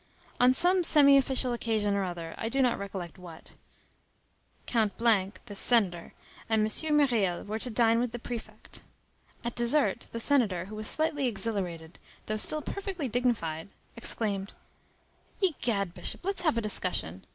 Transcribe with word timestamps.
On 0.39 0.51
some 0.51 0.83
semi 0.83 1.15
official 1.15 1.53
occasion 1.53 1.93
or 1.93 2.03
other, 2.03 2.33
I 2.35 2.49
do 2.49 2.59
not 2.59 2.79
recollect 2.79 3.19
what, 3.19 3.53
Count 4.65 4.97
[this 4.97 5.59
senator] 5.59 6.15
and 6.49 6.61
M. 6.67 6.97
Myriel 6.97 7.43
were 7.43 7.59
to 7.59 7.69
dine 7.69 7.99
with 7.99 8.11
the 8.11 8.17
prefect. 8.17 8.81
At 9.43 9.53
dessert, 9.55 10.07
the 10.11 10.19
senator, 10.19 10.65
who 10.65 10.75
was 10.75 10.87
slightly 10.87 11.27
exhilarated, 11.27 11.99
though 12.25 12.37
still 12.37 12.63
perfectly 12.63 13.09
dignified, 13.09 13.69
exclaimed:— 13.95 14.53
"Egad, 15.39 15.93
Bishop, 15.93 16.25
let's 16.25 16.41
have 16.41 16.57
a 16.57 16.61
discussion. 16.61 17.23